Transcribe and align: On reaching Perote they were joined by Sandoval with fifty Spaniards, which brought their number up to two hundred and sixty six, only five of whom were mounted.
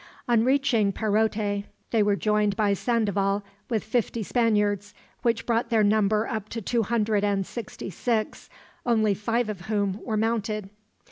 On 0.27 0.43
reaching 0.43 0.91
Perote 0.91 1.65
they 1.91 2.01
were 2.01 2.15
joined 2.15 2.55
by 2.57 2.73
Sandoval 2.73 3.43
with 3.69 3.83
fifty 3.83 4.23
Spaniards, 4.23 4.95
which 5.21 5.45
brought 5.45 5.69
their 5.69 5.83
number 5.83 6.25
up 6.27 6.49
to 6.49 6.59
two 6.59 6.81
hundred 6.81 7.23
and 7.23 7.45
sixty 7.45 7.91
six, 7.91 8.49
only 8.83 9.13
five 9.13 9.47
of 9.47 9.61
whom 9.67 9.99
were 10.03 10.17
mounted. 10.17 10.71